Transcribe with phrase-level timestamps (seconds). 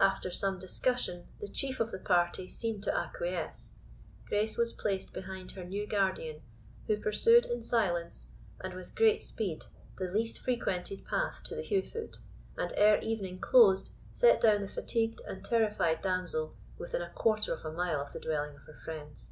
[0.00, 3.72] After some discussion, the chief of the party seemed to acquiesce.
[4.26, 6.42] Grace was placed behind her new guardian,
[6.86, 8.26] who pursued in silence,
[8.60, 9.64] and with great speed,
[9.96, 12.18] the least frequented path to the Heugh foot,
[12.58, 17.64] and ere evening closed, set down the fatigued and terrified damsel within a quarter of
[17.64, 19.30] a mile of the dwelling of her friends.